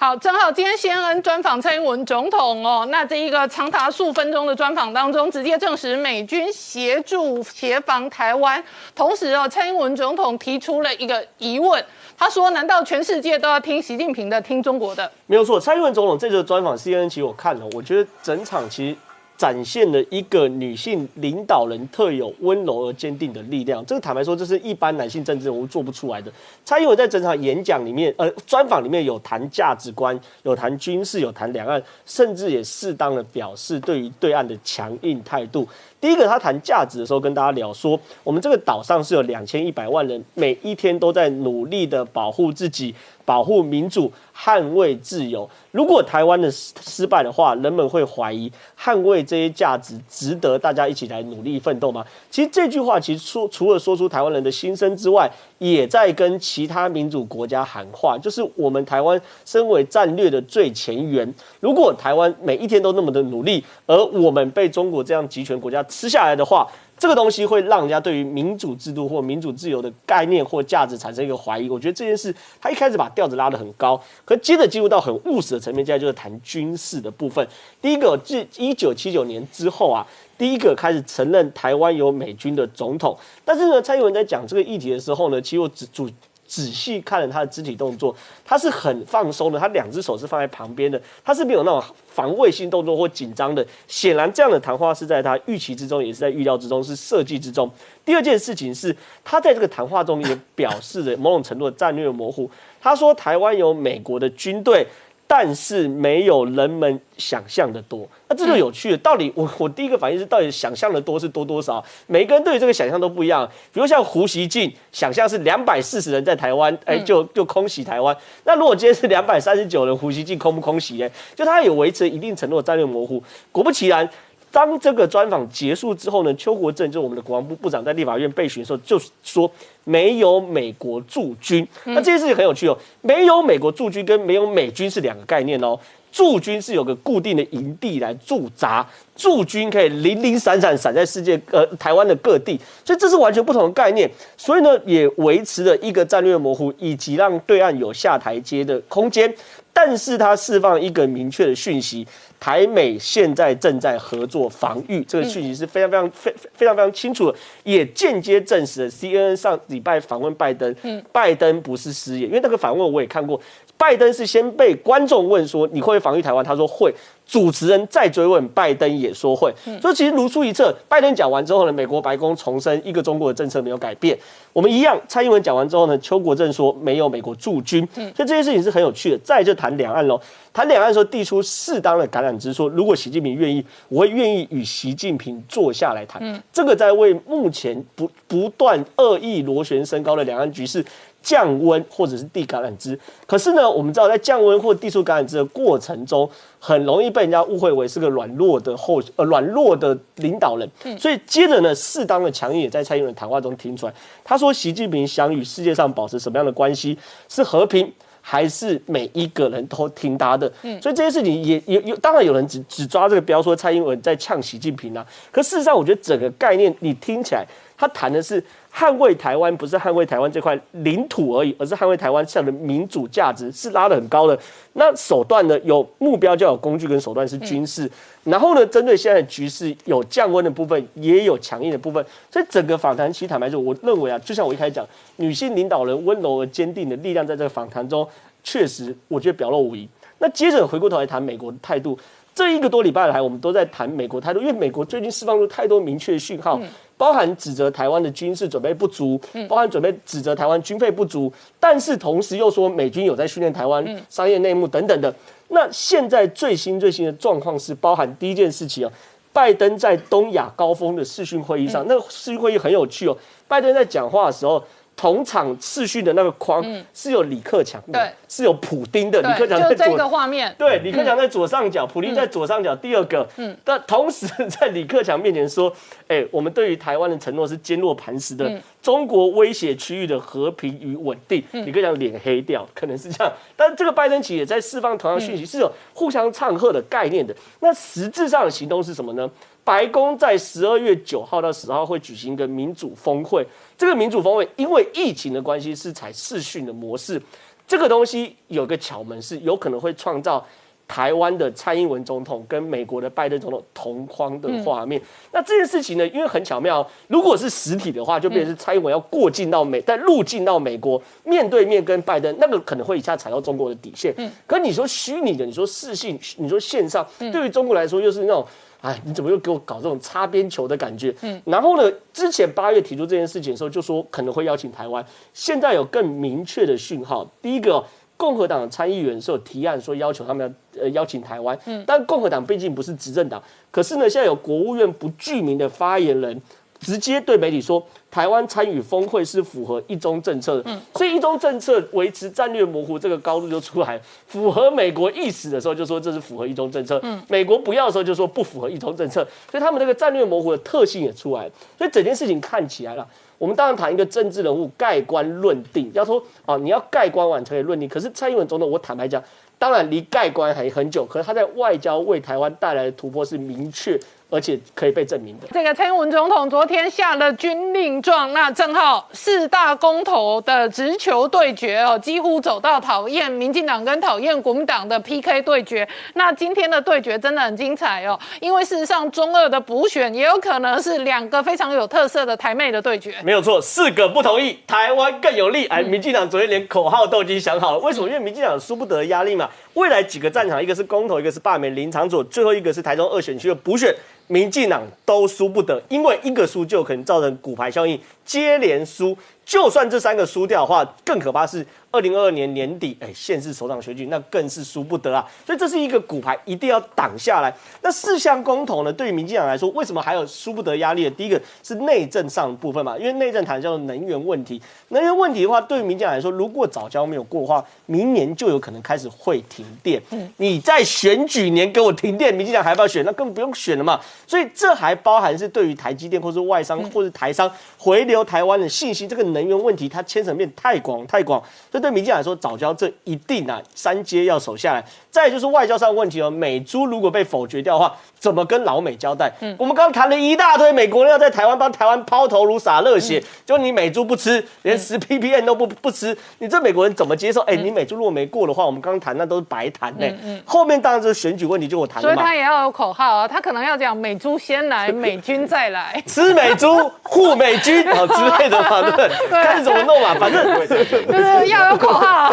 [0.00, 8.62] 好，正好今天 CNN 专访蔡英文总统哦，那这一个长达数分钟的专访当中，直接证实美军协助协防台湾。
[8.94, 11.84] 同时哦，蔡英文总统提出了一个疑问，
[12.16, 18.96] 他说：“难道全世界都要听习近平的，听中国的？”没有错，蔡英文总统这次专访 CNN 其实我看了，我觉得整场其实。
[19.38, 23.86] 展现了一个女性领导人特有温柔而坚定的力量。
[23.86, 26.30] 这个坦白说，这是一般男性政治人物做不出来的。
[26.64, 35.66] 蔡英文在整场演讲里面，呃，专访里面有谈价值观，有谈军事，有谈两岸，甚至也适当的表示对于对岸的强硬态度。
[36.00, 42.92] 第一个，他谈价值的时候，跟大家聊说，我们这个岛上是有两千一百万人，每一天都在努力的保护自己。
[43.28, 45.46] 保护民主，捍卫自由。
[45.70, 48.50] 如果台湾的失失败的话，人们会怀疑
[48.82, 52.02] 捍卫这些价值值得大家一起来努力奋斗吗？
[52.30, 66.66] 其实这句话其实说除了说出台湾人的心声之外，也在跟其他民主国家喊话，就是我们台湾身为战略的最前沿，如果台湾每一天都那么的努力，而我们被中国这样集权国家吃下来的话。
[66.98, 71.70] 这个东西会让人家对于民主制度或民主自由的概念或价值产生一个怀疑。
[71.70, 77.46] 我觉得这件事，他一开始把调子拉得很高，可接着进入到很务实的层面，现在就是谈军事的部分。
[77.80, 83.16] 第一个，自一九七九年之后啊，第一个开始承认台湾有美军的总统。
[83.44, 86.08] 但是呢，蔡英文在讲这个议题的时候呢，其实我只主。
[86.48, 88.12] 仔细看了他的肢体动作，
[88.44, 93.64] 他是很放松的，他两只手是放在旁边的，他是没有那种防卫性动作或紧张的。
[93.86, 97.70] 显然，这样的谈话是在他预期之中，也是在预料之中，是设计之中。
[98.04, 102.50] 第二件事情是，他在这个谈话中也表示了某种程度的战略模糊。
[102.80, 104.86] 他说，台湾有美国的军队。
[105.30, 108.96] 但是没有人们想象的多，那这就有趣了。
[108.96, 111.84] 到底我 我第一个反应是，到底想象的多是多多少？
[112.06, 113.46] 每个人对于这个想象都不一样。
[113.70, 118.16] 比如像胡锡进想象是两百四十人在台湾，哎，就就空袭台湾。
[118.44, 121.10] 那如果今天是两百三十九人，胡锡进空不空袭哎？
[121.36, 123.22] 就他有维持一定程度的战略模糊。
[123.52, 124.08] 果不其然。
[124.50, 129.50] 当这个专访结束之后呢，邱国正就是我们的国防部部长，在立法院被询的时候，就说
[129.84, 131.66] 没有美国驻军。
[131.84, 135.78] 那这件事情很有趣哦，没有美国驻军跟没有美军是两个概念哦。
[136.18, 138.84] 驻军是有个固定的营地来驻扎，
[139.14, 144.10] 驻军可以零零散散散在世界呃台湾的各地，所以这是完全不同的概念。
[144.36, 149.32] 所以呢，也维持了一个战略模糊，以及让对岸有下台阶的空间。
[149.72, 152.04] 但是它释放一个明确的讯息。
[152.40, 163.40] 台美现在正在合作防御，这个讯息是非常非常非非常非常清楚的，也间接证实了 CNN 上礼拜访问拜登，嗯拜登不是失言，因为那个访问我也看过。
[163.78, 166.92] 拜登是先被观众问说你会防御台湾，他说会。
[167.28, 169.52] 主持人再追问，拜登也说会。
[169.82, 170.74] 所以其实如出一辙。
[170.88, 174.18] 拜登讲完之后呢，美国白宫重申一个中国的政策没有改变。
[174.50, 177.86] 我们一样，蔡英文讲完之后呢，邱国正说没有美国驻军。
[177.92, 179.18] 所以这件事情是很有趣的。
[179.22, 180.18] 再就谈两岸喽，
[180.54, 186.42] 谈两岸的时候递出适当的橄榄枝，说如果习近平愿意，我会愿意与习近平坐下来谈。
[186.50, 190.82] 这个在为目前不不断恶意螺旋升高的两岸局势。
[191.28, 196.26] 降温或者是递橄榄枝，可是呢，我们知道在降温或递出橄榄枝的过程中，
[196.58, 200.66] 很容易被人家误会为是个软弱的后呃软弱的领导人。
[200.98, 203.92] 所以接着呢，适当的强硬也在蔡英文谈话中听出来。
[204.24, 206.96] 他说，习近平想与世界上保持什么样的关系？
[207.28, 210.50] 是和平，还是每一个人都听他的？
[210.62, 215.06] 嗯，所以这些事情也也有，当然有人只只抓这个标说蔡英文在呛习近平啊。
[215.30, 217.46] 可事实上，我觉得整个概念你听起来，
[217.78, 218.44] 他谈的是。
[218.70, 224.38] 捍卫台湾不是捍卫台湾这块领土而已，而是捍卫台湾这样的民主价值是拉得很高的。
[224.74, 225.58] 那手段呢？
[225.64, 227.90] 有目标就有工具跟手段是军事。
[228.22, 232.04] 然后呢，针对现在的局势，有降温的部分，也有强硬的部分。
[232.30, 238.06] 所以整个访谈其实坦白说，我认为啊，就像我一开始讲，女性领导人温柔而坚定的力量，在这个访谈中
[238.44, 239.88] 确实我觉得表露无遗。
[240.18, 241.98] 那接着回过头来谈美国的态度，
[242.32, 246.60] 这一个多礼拜来，我们都在谈美国态度，因为美国最近释放出太多明确的讯号。
[246.98, 255.14] 包含指责台湾的军事准备不足，包含准备指责台湾军费不足，但是同时又说美军有在训练台湾商业内幕等等的。
[255.48, 258.92] 那现在最新最新的状况是，包含第一件事情哦，
[259.32, 263.16] 拜登在东亚高峰的视讯会议上，那个视讯会议很有趣哦，
[263.46, 264.62] 拜登在讲话的时候。
[264.98, 269.22] 同场视讯的那个框是有李克强的，是有普丁的。
[269.22, 272.74] 李克强在这个画面，对，李克强在左上角，普丁在左上角。
[272.74, 275.72] 第二个，嗯，但同时在李克强面前说
[276.08, 278.50] ：“哎，我们对于台湾的承诺是坚若磐石的，
[278.80, 283.32] 中国威胁区域的和平与稳定。”你可以讲脸黑掉，可能是这样。
[283.56, 287.34] 但这个拜登其实也在释放同样讯息，是有互相唱和的概念的。
[287.60, 289.30] 那实质上的行动是什么呢？
[289.64, 293.46] 白宫在十二月九号到十号会举行一个民主峰会。
[293.76, 297.20] 这个民主峰会因为疫情的关系是采视讯的模式，
[297.66, 300.46] 这个东西有个巧门是有可能会创造。
[300.88, 305.00] 台湾的蔡英文总统跟美国的拜登总统同框的画面，
[305.30, 314.14] 那这件事情呢，因为很巧妙，如果是实体的话，就变成是蔡英文要过境到美，但入境到美国，面对面跟拜登，那个可能会一下踩到中国的底线。
[314.16, 318.42] 嗯，可你说虚拟的，你说视讯，你说线上，对于中国来说又是那种，
[318.80, 321.14] 哎，你怎么又给我搞这种擦边球的感觉？
[321.20, 325.04] 嗯，然后呢，之前八月提出这件事情的时候，就说可能会邀请台湾，
[325.34, 327.84] 现在有更明确的讯号，第一个。
[328.18, 336.42] 共和党参议员是有提案说要求他们要呃邀请台湾，嗯，但共和党毕竟不是执政党，可是呢，现在有国务院不具名的发言人
[336.80, 337.80] 直接对媒体说，
[338.10, 353.06] 台湾参与峰会是符合一中政策的，嗯，所以一中政策维持战略模糊这个高度就出来，符合美国意思的时候就说这是符合一中政策，嗯，美国不要的时候就说不符合一中政策，所以他们这个战略模糊的特性也出来，所以整件事情看起来了。
[353.38, 357.88] 我们当然谈一个政治人物盖棺论定，要说啊，你要盖棺完才可以论定。
[357.88, 359.22] 可是蔡英文总统，我坦白讲，
[359.58, 363.98] 当然离盖棺还很久，可是他在外交为台湾带来的突破是明确。
[364.30, 365.48] 而且可以被证明的。
[365.52, 375.88] 这个蔡英文总统昨天下了军令状，那正好四大公投的直球对决哦，几乎走到讨厌民进党跟讨厌国民党的 PK 对决。
[376.14, 383.14] 那今天的对决真的很精彩哦，因为事实上中二的补选也有可能是两个非常有特色的台妹的对决。
[383.24, 385.66] 没有错，四个不同意，台湾更有利。
[385.66, 388.06] 哎，民进党昨天连口号都已经想好了，为什么？
[388.08, 389.48] 因为民进党输不得压力嘛。
[389.78, 393.94] 未来几个战场，一个是公投，一个是罢免林长佐，最后一个是台中二选区的补选。
[394.26, 399.16] 民进党都输不得，因为一个输就可能造成骨牌效应，接连输。
[399.46, 405.26] 就算这三个输掉的话，更可怕是二零二二年年底，哎，县市首长选举那更是输不得啊！
[405.46, 407.54] 所以这是一个骨牌，一定要挡下来。
[407.80, 408.92] 那四项公投呢？
[408.92, 411.10] 对于民进党来说，为什么还有输不得压力的？
[411.12, 414.60] 第一个是内政上部分嘛，因为内政谈叫做能源问题。
[414.88, 420.02] 能源问题的话，对于民进党来说，如果早交没有过的话，明年就有可能开始会停电。
[420.10, 423.02] 嗯，你在选举年给我停电，民进党还要不要选？
[423.04, 423.98] 那根本不用选了嘛。
[424.26, 434.84] 所以这还包含是对于台积电或是外商或是台商回流台湾的信息，这个能源问题它牵扯面太广太广，所以对民进来说，早教这一定啊三阶要守下来。
[435.10, 439.32] 再就是外交上的问题哦，美猪如果被否决掉的话，怎么跟老美交代？
[439.40, 447.40] 嗯，我们刚刚谈了一大堆，美国人要在台湾帮台湾抛头颅洒热血，就你美猪不吃，连十 ppm 都不不吃，你这美国人怎么接受？
[447.42, 450.06] 哎，你美猪如果没过的话，我们刚刚谈那都是白谈呢。
[450.22, 459.08] 嗯，后面当然是选举问题，就我谈所以他也要有口号啊，他可能要讲美猪先来，美军再来， 吃美猪护美军啊之类的嘛，对不对？
[459.42, 462.32] 看怎么弄嘛，反正 就是要有口号。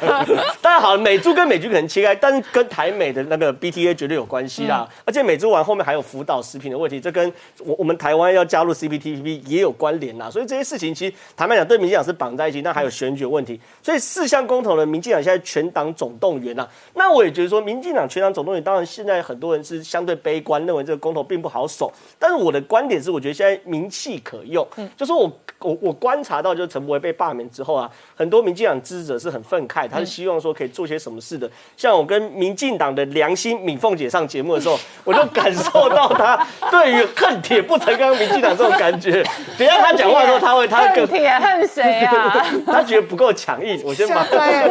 [0.62, 4.88] 当然好了，美珠跟美军可能切开，但是跟台美的那个 BTA 绝对有关系啦。
[5.04, 10.30] 而且美珠完后面还有福岛食品的问题，这跟我我们台湾要加入 CPTPP 也有关联啦。
[10.30, 12.62] 所以这些事情其实坦白讲，对民进党是绑在一起。
[12.62, 16.66] 那还有选举问题，所以四项公投呢，民进党现在全党总动员呐。
[16.94, 21.92] 那我也觉得说，民进党全党总动员，当然现在很多人是相对悲观，认为这个公投并不好守。
[22.18, 25.28] 但是我的观点是，我觉得现在名气可用，嗯，就说我
[25.62, 31.50] 我我观察到，就是陈柏惟被罢免之后啊，很多民进党支持者是很愤慨，他是希望说可以做些什么事的。
[31.76, 39.22] 像我跟民进党的良心敏凤姐上节目的时候， 我就感受到他对于恨铁不成钢民进党这种感觉。
[39.58, 42.46] 等下他讲话的时候，他会他恨铁恨谁啊？
[42.66, 43.80] 他觉得不够强硬。
[43.84, 44.22] 我先把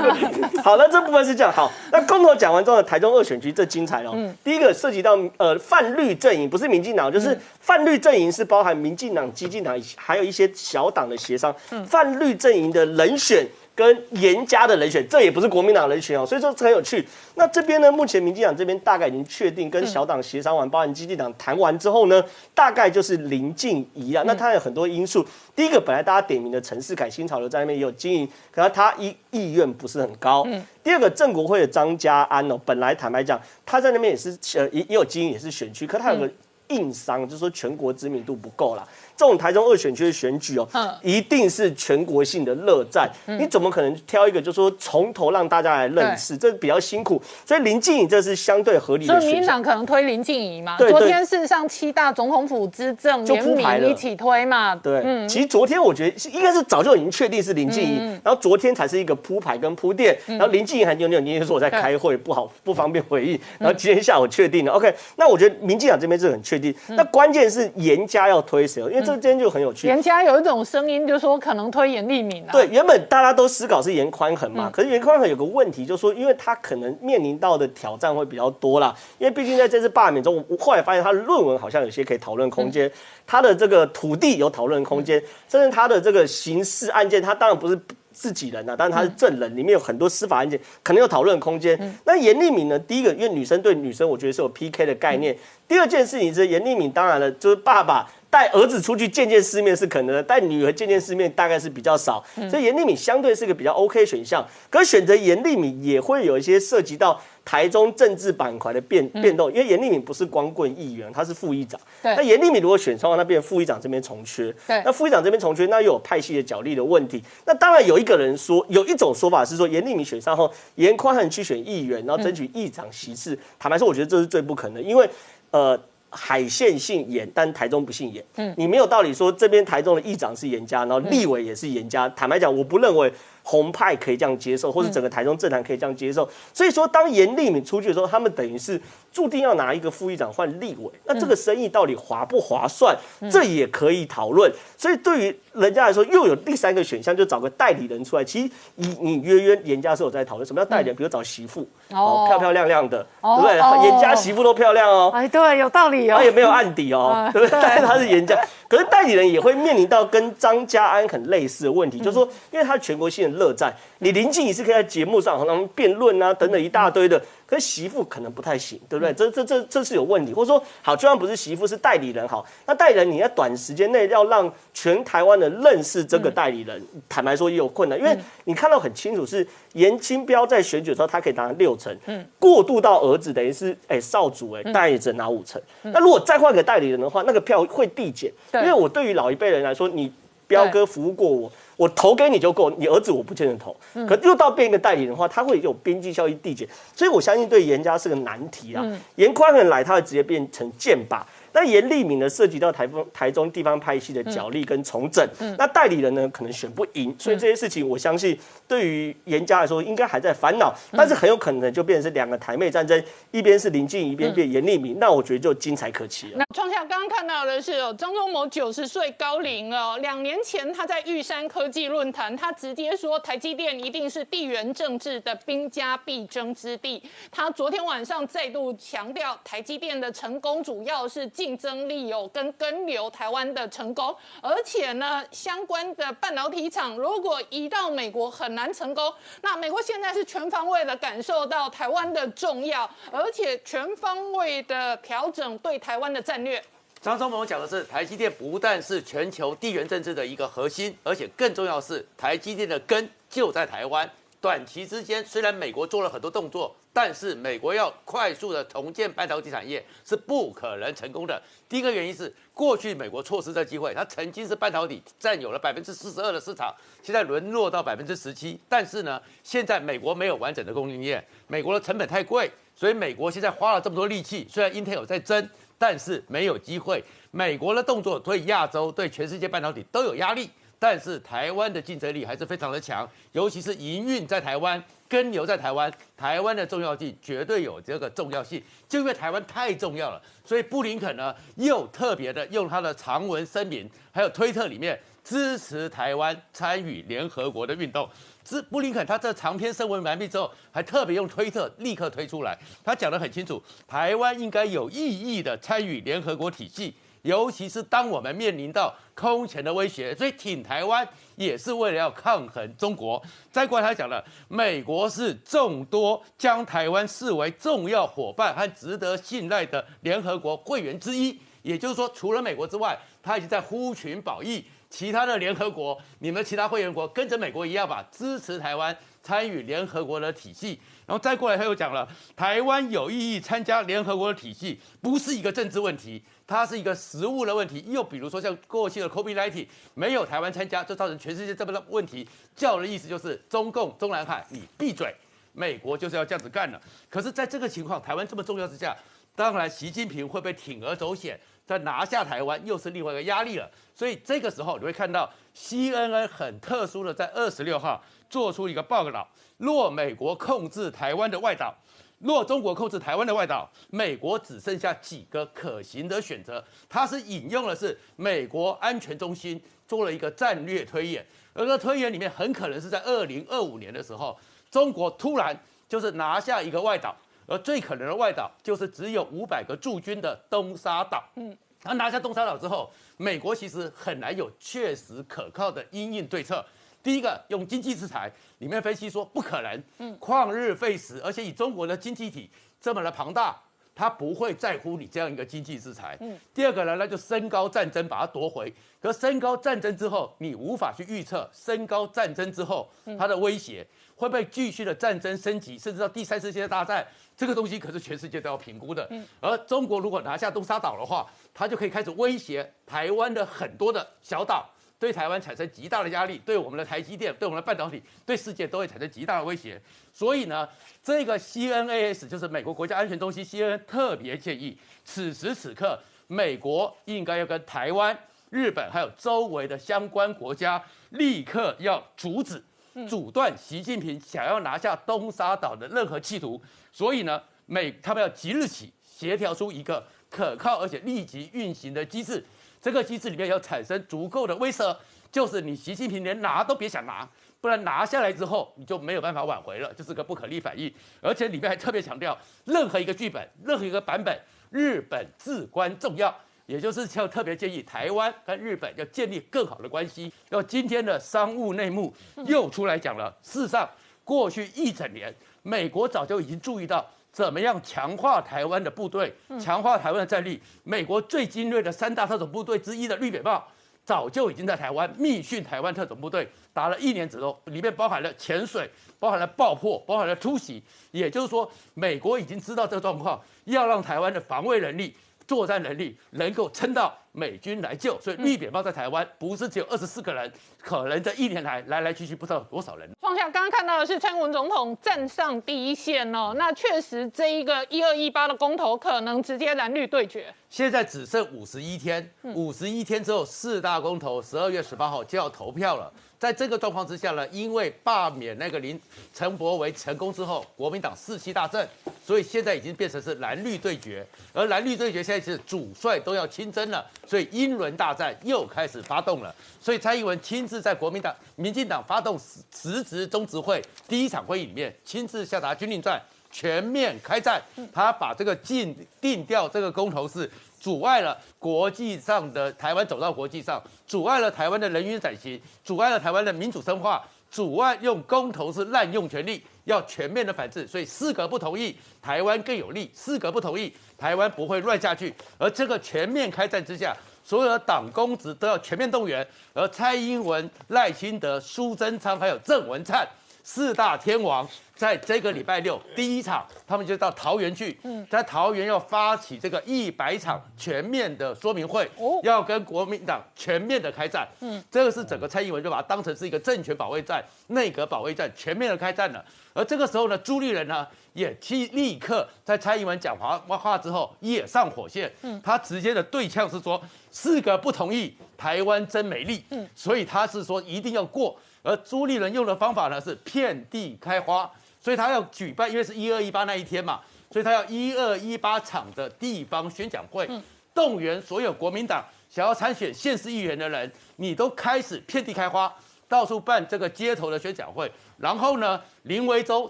[0.63, 1.51] 好了，这部分是这样。
[1.51, 4.11] 好，那公投讲完之后，台中二选区这精彩了。
[4.13, 11.53] 嗯，第一个涉及到呃泛绿阵营，不是民进党，就是泛绿阵营是包含民进党、激进党，还有一些小党的协商。
[11.71, 13.45] 嗯，泛绿阵营的人选。
[13.73, 17.07] 跟严家的人选，这也不是国民党人选哦，所以说这很有趣。
[17.35, 22.21] 那这边呢，目前民进党这边大概已经确定跟小党协商完，包含基进党谈完之后呢，
[22.53, 24.23] 大概就是林静怡啊。
[24.27, 30.43] 那他有很多因素，第一个本来大家点名的陈世凯新潮流在那边也有经营，可能他意意愿不是很高。
[30.47, 30.61] 嗯。
[30.83, 36.29] 第二个郑国会的张家安哦，本来坦白讲，他在那边也是呃也也有经营，也是选区，可他有个
[36.67, 38.87] 硬伤，就是说全国知名度不够了。
[39.15, 40.67] 这种台中二选区的选举哦，
[41.01, 46.37] 一定是全国性的热战，你怎么可能挑一个就说从头让大家来认识？
[46.37, 49.13] 这比较辛苦，所以林静怡这是相对合理的。
[49.13, 50.77] 所以民进党可能推林静怡嘛？
[50.77, 54.75] 昨天事实上七大总统府之政联名一起推嘛？
[54.75, 64.71] 对，其实昨天我觉得应该是早就已经确定是林静怡，然后昨天才是一个铺排跟铺垫，然后林静怡还扭扭捏捏说我在开会不好不方便回应，然后今天下午确定了。
[64.71, 68.81] OK，那我觉得民进党这边是很确定，那关键是严家要推谁？
[68.83, 69.07] 因为这。
[69.07, 69.87] 这今天就很有趣。
[69.87, 72.51] 人家有一种声音，就是说可能推严立敏啊。
[72.51, 78.95] 对，原本大家都思考是严宽恒嘛，可是严宽恒有个问题，就是说，因为他可能面临到的挑战会比较多啦。
[79.17, 82.89] 因为毕竟在这次罢免中，我后来发现他的论文好像有些可以讨论空间，
[83.27, 87.79] 他的这个土地有讨论空间，甚至他的这个刑事案件，他当然不是。
[88.13, 91.79] 自己人呐，但是他是证人，里面有很多司法案件，可能有讨论空间。
[92.03, 92.77] 那严立敏呢？
[92.77, 95.33] 第一个，因为女生对女生，我觉得是有 PK 的概念。
[95.65, 98.05] 第二件事情是严立敏，当然了，就是爸爸。
[98.31, 104.43] 带儿子出去见见世面是可能的，带女儿见见世面大概是比较少，所以严立敏相对是一个比较 OK 选项。
[104.69, 111.77] 可是选择严立敏也会有一些涉及到台中政治板块的变变动，因为严立敏不是光棍议员，他是副议长。
[112.01, 114.53] 那严立敏如果选上，那变副议长这边重缺。
[114.67, 117.21] 那副议长这边重缺，那又有派系的角力的问题。
[117.45, 123.37] 那当然有一个人说，有一种说法是说，严立敏选上后，严宽汉去选议员，然后争取议长席次。
[123.59, 125.09] 坦白说，我觉得这是最不可能，因为
[125.51, 125.77] 呃。
[126.11, 128.23] 海线姓严，但台中不姓严。
[128.35, 132.07] 嗯，你没有道理说这边台中的议长是严家，然后立委也是严家。
[132.09, 133.11] 坦白讲，我不认为。
[133.43, 138.79] 红派可以这样接受，或者整个台中政坛可以这样接受，所以说当严立敏出去的时候，他们等于是
[139.11, 142.95] 注定要拿一个副议长换立委，那这个生意到底划不划算？
[143.29, 144.51] 这也可以讨论。
[144.77, 148.23] 所以对于人家来说，又有第三个选项，就找个代理人出来。
[148.23, 153.89] 其实你你约约严家是有在讨论什么叫代理人，比如找媳妇哦，漂漂亮亮的，对不对？
[153.89, 157.59] 严家媳妇都漂亮哦，哎，对，有道理哦，他也没有案底哦，对不对？
[157.61, 158.39] 但是 他是严家，
[158.71, 163.41] 可是代理人也会面临到跟张家安很类似的问题，就是说，因为他全国性的。
[163.41, 167.19] 热战你林静怡是可以在节目上和他们辩论啊，等等一大堆的。
[167.51, 169.13] 可媳妇可能不太行，对不对？
[169.13, 185.61] 这这这这是有问题，或者说好，就算不是媳妇，是代理人好，那代理人你在短时间内要让全台湾的认识这个代理人，坦白说也有困难，因为你看到很清楚是严清标在选举的时候，他可以拿六成，嗯，过渡到儿子等于是哎少主哎，大概也只拿五成。
[185.81, 190.09] 那如果再换个代理人的话，那个票会递减，因为我对于老一辈人来说，你
[190.47, 191.51] 彪哥服务过我。
[191.77, 193.75] 我投给你就够，你儿子我不见得投。
[194.07, 198.85] 可又到变一个代理人的话，他会有边际效益递减，所以我相信对严家是个难题啊。
[199.15, 201.25] 严宽很来，他会直接变成剑拔。
[201.53, 205.27] 那严立敏呢，涉及到台风台中地方派系的角力跟重整，
[205.57, 216.37] 那代理人呢可能选不赢，所以这些事情我相信对于严家来说应该还在烦恼，但是很有可能就变成是两个台妹战争，一边是林静，一边变严立敏，那我觉得就精彩可期了。
[216.37, 227.03] 那创下刚刚看到的是哦，张忠谋九十岁高龄哦，两年前他在玉山科技论坛，他直接说台积电一定是地缘政治的兵家必争之地。
[227.29, 231.27] 他昨天晚上再度强调，台积电的成功主要是。
[231.41, 239.11] 竞争力有跟跟流台湾的成功，而且呢，相关的半导体厂如果移到美国很难成功。
[239.41, 246.63] 那美国现在是全方位的感受到台湾的重要，而且全方位的调整对台湾的战略。
[247.01, 254.07] 张忠谋讲的是，台积电不但是全球地缘政治的一个核心，而且更重要是台积电的根就在台湾。
[254.39, 261.41] 短期之间，虽然美国做了很多动作，但是美国要快速的重建半导体产业是不可能成功的。
[261.69, 268.59] 第一个原因是，过去美国错失这机会，它曾经是半导体占有了百分之四十二的市场，现在沦落到百分之十七。
[268.67, 277.01] 但是呢，现在美国没有完整的供应链，美国的成本太贵，所以美国现在花了这么多力气，虽然 Intel 在争，但是没有机会。
[277.31, 280.49] 美国的动作对亚洲、对全世界半导体都有压力。
[280.81, 288.59] 但是台湾的竞争力还是非常的强，尤其是营运在台湾，跟留在台湾，台湾的重要性绝对有这个重要性。
[288.89, 298.09] 就因为台湾太重要了，所以布林肯呢又特别的用他的长文声明，还有推特里面支持台湾参与联合国的运动。
[298.43, 306.95] 之布林肯他这长篇声文完毕之后，还特别用推特立刻推出来，他讲得很清楚，台湾应该有意义的参与联合国体系。
[307.23, 313.21] 尤其是当我们面临到空前的威胁，所以挺台湾也是为了要抗衡中国。
[313.51, 321.39] 再过来，他讲了，美国是众多将台湾视为重要伙伴和值得信赖的联合国会员之一。
[321.61, 330.79] 也就是说，除了美国之外，他已经在呼群保义，其他的联合国，你们其他会员国跟着美国一样吧，支持台湾参与联合国的体系。
[331.05, 336.23] 然后再过来，他又讲了，台湾有意义参加联合国的体系，不是一个政治问题。
[336.47, 342.27] 它是一个实物的问题，又比如说像过去的 COVID-19，没有台湾参加，就造成全世界这么多问题。
[342.53, 345.15] 叫的意思就是中共中南海，你闭嘴，
[345.53, 346.81] 美国就是要这样子干了。
[347.09, 348.93] 可是，在这个情况，台湾这么重要之下，
[349.33, 351.39] 当然习近平会被铤而走险，
[351.71, 353.71] 再拿下台湾又是另外一个压力了。
[353.95, 359.25] 所以这个时候你会看到 CNN 很特殊的在二十六号做出一个报告：
[359.57, 361.73] 若美国控制台湾的外岛。
[362.19, 366.63] 若中国控制台湾的外岛，美国只剩下几个可行的选择。
[366.87, 374.37] 它是引用的是美国安全中心做了一个战略推演，而这推演里面很可能是在二零二五年的时候，
[374.69, 375.59] 中国突然
[375.89, 377.15] 就是拿下一个外岛，
[377.47, 381.23] 而最可能的外岛就是只有五百个驻军的东沙岛。
[381.35, 386.65] 嗯，他拿下东沙岛之后，美国其实很难有确实可靠的因应对策。
[387.03, 393.59] 第一个用经济制裁，里面分析说不可能，嗯，旷日费时，而且以中国的经济体这么的庞大。
[393.93, 396.17] 他不会在乎你这样一个经济制裁。
[396.21, 398.73] 嗯，第二个呢，那就升高战争，把它夺回。
[399.01, 403.85] 可升高战争之后，你无法去预测升高战争之后它的威胁
[404.21, 407.03] 会不会继续的战争升级，甚至到第三次世界大战。
[407.35, 409.07] 这个东西可是全世界都要评估的。
[409.09, 414.69] 嗯，而中国如果拿下东沙岛的话，它就可以开始威胁台湾的很多的小岛。
[414.99, 419.81] 对台湾产生极大的压力，对我们的台积电、对我们的半导体、对世界都会产生极大的威胁。
[420.13, 420.69] 所以呢，
[421.01, 428.15] 这个 CNAS 就是美国国家安全中心 CNN 特别建议，此时此刻，美国应该要跟台湾、
[428.51, 432.63] 日本还有周围的相关国家立刻要阻止、
[433.07, 436.61] 阻断习近平想要拿下东沙岛的任何企图。
[436.91, 442.43] 所以呢，美他们要即日起协调出一个可靠而且立即运行的机制。
[442.81, 444.95] 这个机制里面要产生足够的威慑，
[445.31, 447.29] 就是你习近平连拿都别想拿，
[447.61, 450.91] 不然拿下来之后你就没有办法挽回了，就是个不可逆反应。
[451.21, 454.35] 而且里面还特别强调，任何一个剧本、任何一个版本，
[454.71, 460.31] 日本至关重要，也就是要特别建议台湾跟日本要建立更好的关系。
[460.49, 462.13] 要今天的商务内幕
[462.45, 463.89] 又出来讲了，事实上
[464.23, 467.05] 过去一整年，美国早就已经注意到。
[467.33, 470.61] 怎么样强化台湾的部队，强化台湾的战力？
[470.83, 473.65] 美国最精锐的三大特种部队之一的绿扁豹，
[474.03, 480.83] 早就已经在台湾密训台湾特种部队，打了一年之后，里面包含了潜水，包含了爆破，包含了突袭。
[481.11, 485.15] 也就是说，美国已经知道这个状况，要让台湾的防卫能力。
[485.47, 490.51] 作战能力能够撑到美军来救，所以绿扁豹在台湾不是只有二十四个人，
[490.83, 493.09] 可能这一年来来来去去不知道多少人。
[493.21, 500.53] 放下，刚刚看到的是蔡英文总统站上第一线哦，那确实这一个一二一八的公投可能直接蓝绿对决。
[500.69, 506.11] 现在只剩五十一天，五十一天之后四大公投十二月十八号就要投票了。
[506.39, 508.99] 在这个状况之下呢，因为罢免那个林
[509.31, 511.87] 陈伯维成功之后，国民党士气大振，
[512.25, 519.53] 所以现在已经变成是蓝绿对决，而蓝绿对决现在是主帅都要亲征了，所以英伦大战又开始发动了。
[519.79, 526.17] 所以蔡英文亲自在国民党、民进党发动辞职中执会第一场会议里面，亲自下达军令状，
[526.49, 527.61] 全面开战。
[527.91, 530.49] 他把这个禁定掉这个公投是。
[530.79, 540.87] 阻碍了国际上的台湾走到国际上，阻碍了台湾的人员转型，阻碍了台湾的民主深化，阻碍用公投是滥用权力，要全面的反制。
[540.87, 545.31] 所以四个不同意，台湾更有利；四个不同意，台湾不会乱下去。
[545.59, 549.45] 而这个全面开战之下，所有的党公职都要全面动员。
[549.73, 553.27] 而蔡英文、赖清德、苏贞昌还有郑文灿
[553.63, 554.67] 四大天王。
[554.93, 562.07] 在这个礼拜六第一场，他们就到桃园去，在桃园要发起这个一百场全面的说明会，
[562.43, 564.47] 要跟国民党全面的开战。
[564.59, 569.43] 嗯，这个是整个蔡英文就把它当成是一个政权保卫战、内阁保卫战，全面的开战了。
[569.73, 581.57] 而这个时候呢，朱立人呢也立立刻在蔡英文讲话话之后也上火线，嗯，他直接的对呛是说四个不同意，台湾真美丽，嗯，所以他是说一定要过。
[581.83, 584.69] 而朱立伦用的方法呢是遍地开花。
[585.03, 590.47] 所以他要举办，因为是一二一八那一天嘛，所以他要一二一八场的地方宣讲会，
[590.93, 595.91] 动员所有国民党想要参选县市议员的人，你都开始遍地开花，
[596.27, 598.11] 到处办这个街头的宣讲会。
[598.37, 599.89] 然后呢，林维洲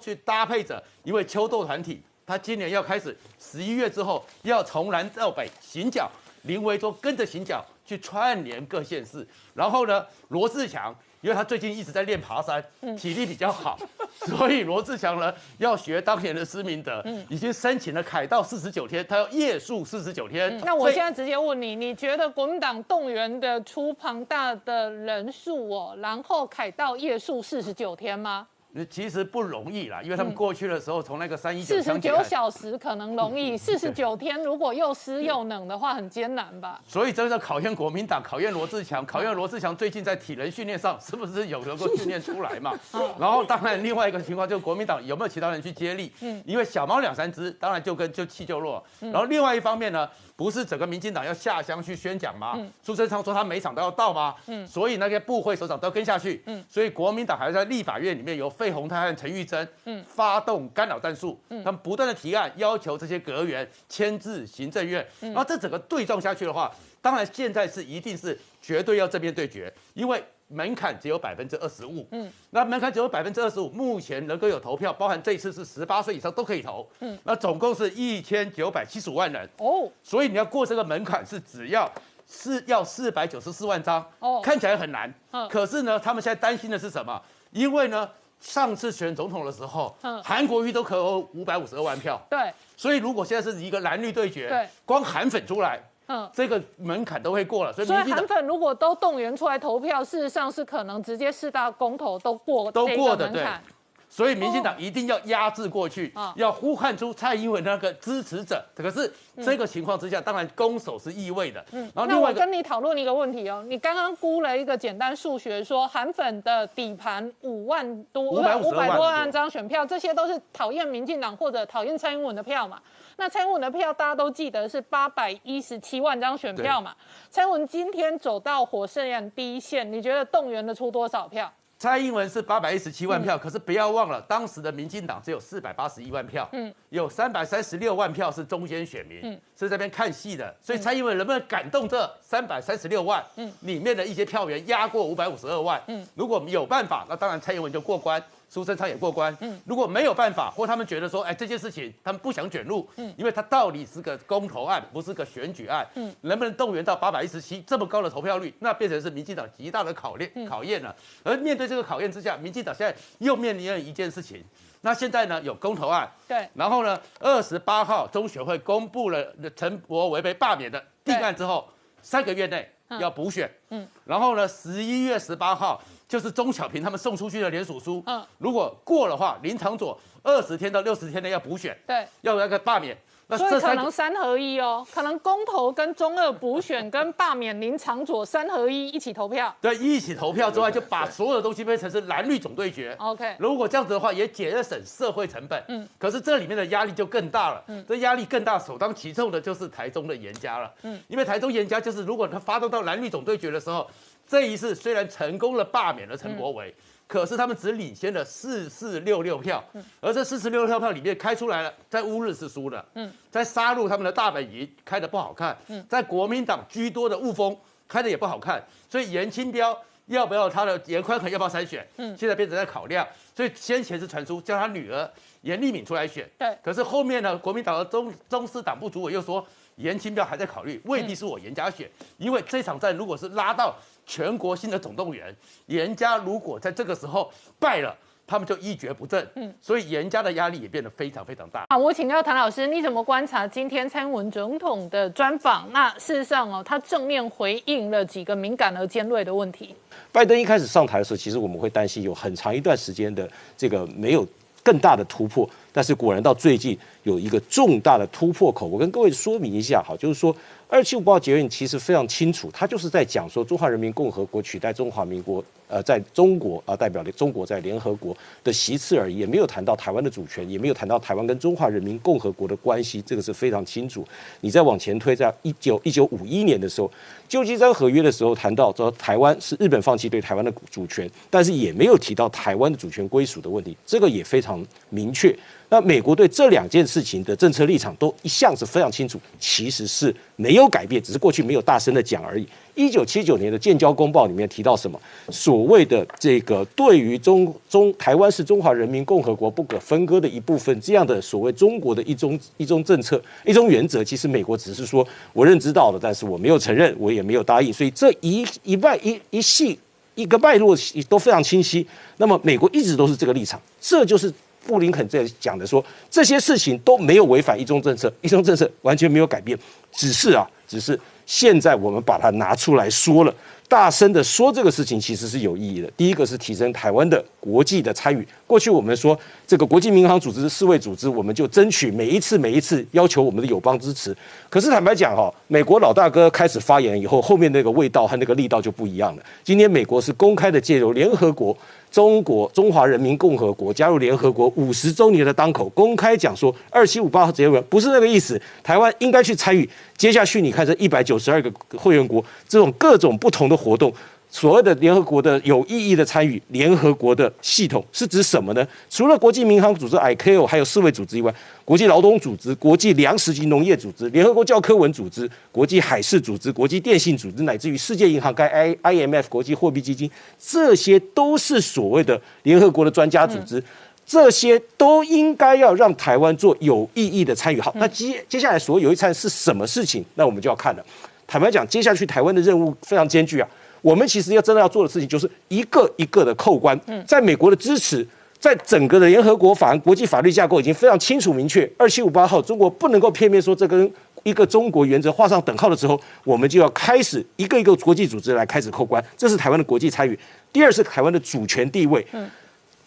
[0.00, 6.08] 去搭配着一位秋斗团体，他今年要开始十一月之后要从南到北行脚，
[6.42, 9.26] 林维洲跟着行脚去串联各县市。
[9.54, 10.94] 然后呢，罗志强。
[11.20, 12.64] 因为他最近一直在练爬山，
[12.96, 13.78] 体力比较好，
[14.26, 20.58] 所以罗志祥呢要学当年的施明德，已经申请了凯道四十九天，他要夜宿四十九天。
[20.64, 28.46] 那我现在直接问你，你觉得国民党动员的出庞大的人数哦，然后凯道夜宿四十九天吗？
[28.88, 36.80] 其实不容易啦，因为他们过去的时候，从那个三一四十九小时可能容易，四十九天如果又湿又冷的话，很艰难吧？
[36.86, 42.72] 所以真的考验国民党，考验罗志强， 考验罗志强最近在体能训练上是不是有能够训练出来嘛？
[43.18, 46.12] 然后当然另外一个情况就是国民党有没有其他人去接力？
[46.20, 48.80] 嗯，因为小猫两三只，当然就跟就气就弱。
[49.00, 52.56] 然后另外一方面呢，不是整个民进党要下乡去宣讲吗？
[52.84, 54.36] 苏贞昌说他每场都要到吗？
[54.46, 56.40] 嗯，所以那些部会首长都跟下去。
[56.46, 58.48] 嗯，所以国民党还在立法院里面有。
[58.60, 66.70] 费鸿泰和陈玉珍，嗯，发动干扰战术，嗯，他们不断的提案，要求这些阁员签字行政院，然后这整个对撞下去的话，
[67.00, 81.90] 当然现在是一定是绝对要这边对决，因为门槛只有百分之二十五，嗯，那门槛只有百分之二十五，目前能够有投票，包含这一次是十八岁以上都可以投，嗯，那总共是一千九百七十五万人，哦，所以你要过这个门槛是只要
[82.28, 84.40] 是要四百九十四万张，哦。
[84.42, 85.12] 看起来很难。
[85.32, 85.48] 嗯。
[85.48, 87.20] 可是呢，他们现在担心的是什么？
[87.50, 88.08] 因为呢，
[88.40, 90.22] 上次选总统的时候，嗯。
[90.22, 94.68] 韩国瑜都可有五百五十二万票，对，所以如果现在是一个蓝绿对决，对。
[94.84, 96.28] 光韩粉出来，嗯。
[96.32, 103.62] 这个门槛都会过了，所以所以韩粉如果都动员出来投票，事实上是可能直接四大公投都过都过的对门槛。
[104.10, 108.62] 所以民进党一定要压制过去，啊要呼唤出蔡英文那个支持者。
[108.74, 111.64] 可是这个情况之下，当然攻守是意味的。
[111.70, 122.80] 嗯，然后那我另外跟你讨论一个问题哦，你刚刚估了一个简单数学，说韩粉的底盘五万多、五百五百多万张选票，这些都是讨厌民进党或者讨厌蔡英文的票嘛？
[123.16, 126.92] 那蔡英文的票大家都记得是八百一十七万张选票嘛？
[127.30, 131.52] 蔡英文今天走到火盛宴第一线，你觉得动员的出多少票？
[131.80, 139.40] 蔡英文是八百一十七万票，嗯可是不要忘了，当时的民进党只有四百八十一万票，嗯，有三百三十六万票是中间选民，嗯。
[139.58, 148.22] 是这边看戏的，所以蔡英文能不能感动这三百三十六万，嗯，里面的一些票源压过五百五十二万，嗯，如果有办法，那当然蔡英文就过关。
[148.52, 160.92] 苏贞昌也过关，嗯，如果没有办法，或他们觉得说，哎，这件事情他们不想卷入，嗯，因为它到底是个公投案，不是个选举案，嗯，能不能动员到八百一十七这么高的投票率，那变成是民进党极大的考验考验了。
[161.22, 164.44] 而面对这个考验之下，民进党现在又面临了一件事情，
[164.80, 171.68] 那现在呢有公投案，对，然后呢二十八号中选会公布了陈柏维被罢免的定案之后，
[172.02, 175.80] 三个月内要补选，嗯，然后呢十一月十八号
[176.10, 182.04] 就是钟小平他们送出去的联署书，嗯嗯，如果过的话，林长佐二十天到六十天内要补选，对。
[182.22, 189.54] 要那个罢免，那所以可能三合一哦，可能公投跟中二补选跟罢免林长佐三合一一起投票。
[189.60, 192.92] 对一起投票之外，就把所有的东西变成是蓝绿总对决。
[192.98, 195.62] OK，如果这样子的话，也节省社会成本。
[195.68, 197.62] 嗯，可是这里面的压力就更大了。
[197.68, 200.68] 嗯，这压力更大，首当其冲的就是台中的严家了。
[200.82, 203.88] 嗯，因为台中严家就是，如果他发动到蓝绿总对决的时候，
[204.30, 206.72] 这一次虽然成功了罢免了陈柏维。
[207.08, 209.60] 可是他们只领先了四四六六票，
[210.00, 217.56] 而这四四六六票里面开出来了，在乌日是输的，嗯，在杀戮他们的大本营开的不好看，嗯，在国民党居多的雾峰
[217.88, 226.56] 开的也不好看，所以严清标要不要他的严宽恒要不要参选，嗯，现在变成在考量，所以先前是传出叫他女儿严丽敏出来选，对。
[226.62, 233.74] 可是后面呢，国民党的中中司党部主委又说严清标还在考虑，未必是我严家选，因为这场战如果是拉到
[234.10, 235.32] 全国性的总动员，
[235.66, 237.96] 严家如果在这个时候败了，
[238.26, 241.64] 他们就一蹶不振，嗯，所以严家的压力也变得非常非常大。
[241.70, 245.70] 好，我请教谭老师，你怎么观察今天蔡英文总统的专访？
[245.72, 249.76] 那事实上哦，他正面回应了几个敏感而尖锐的问题。
[250.10, 254.26] 拜登一开始上台的时候，其实我们会担心有很长一段时间的这个没有
[254.64, 258.66] 更大的突破，但是果然到最近有一个重大的突破口。
[258.66, 260.34] 我跟各位说明一下，好，就是说
[260.68, 274.06] 二七五报结论其实非常清楚，它就是在讲说中华人民共和国取代中华民国，呃，在中国啊、呃、代表中国在联合国的席次而已，也没有谈到台湾的主权，也没有谈到台湾跟中华人民共和国的关系，这个是非常清楚。
[274.40, 276.90] 你再往前推，在一九一九五一年的时候，
[277.28, 285.36] 旧金山合约的时候谈到说台湾是日本放弃对台湾的主权，但是也没有提到台湾的主权归属的问题，这个也非常明确。
[285.72, 292.46] 那美国对这两件事情的政策立场都一向是非常清楚，其实是没有改变，只是过去没有大声的讲而已。
[292.74, 295.00] 一九七九年的建交公报里面提到什么？
[295.30, 309.78] 所谓的这个对于中中台湾是中华人民共和国不可分割的一部分，这样的所谓中国的一中一中政策、一中原则，其实美国只是说我认知到了，但是我没有承认，我也没有答应，所以这一一脉一一系
[310.16, 310.76] 一个脉络
[311.08, 311.86] 都非常清晰。
[312.16, 314.32] 那么美国一直都是这个立场，这就是。
[314.70, 319.58] 布林肯在讲的说，这些事情都没有违反一中政策，一中政策完全没有改变，
[319.90, 323.34] 只是啊，只是现在我们把它拿出来说了，
[323.70, 325.88] 大声的说这个事情其实是有意义的。
[325.96, 328.26] 第一个是提升台湾的国际的参与。
[328.44, 334.14] 过去我们说这个国际民航组织、世卫组织，我们就争取每一次每一次要求我们的友邦支持。
[334.48, 339.22] 可是坦白讲哈，美国老大哥开始发言以后，后面那个味道和那个力道就不一样了。
[339.44, 341.56] 今天美国是公开的借由联合国。
[341.90, 349.68] 中国中华人民共和国加入联合国五十周年的当口，公开讲说二七五八号结论不是那个意思，台湾应该去参与。
[349.96, 353.92] 接下去你看这一百九十二个会员国这种各种不同的活动，
[354.30, 358.66] 所谓的联合国的有意义的参与，联合国的系统是指什么呢？
[358.88, 373.58] 除了国际民航组织 ICAO 还有世卫组织以外，国际劳动组织、国际粮食及农业组织、联合国教科文组织、国际海事组织、国际电信组织，乃至于世界银行、该 I IMF 国际货币基金，这些都是所谓的联合国的专家组织。
[373.58, 373.64] 嗯
[374.10, 377.60] 这些都应该要让台湾做有意义的参与。
[377.60, 380.04] 好，那接接下来所谓有一参是什么事情？
[380.16, 380.84] 那我们就要看了。
[381.30, 383.48] 坦白讲，接下去台湾的任务非常艰巨啊。
[383.80, 386.78] 我们其实要真的要做的事情，就是一个一个的扣关。
[387.06, 388.04] 在美国的支持，
[388.40, 391.70] 在整个的联合国法国际法律架构已经非常清楚明确。
[391.78, 393.88] 二七五八号，中国不能够片面说这跟
[394.24, 399.02] 一个中国原则画上等号的时候，我们就要开始一个一个国际组织来开始扣关。
[399.16, 400.18] 这是台湾的国际参与。
[400.52, 402.04] 第二是台湾的主权地位。
[402.10, 402.28] 嗯，